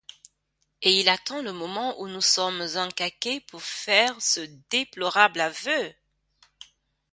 [0.81, 4.39] Et il attend le moment où nous sommes encaqués pour faire ce
[4.71, 5.93] déplorable aveu!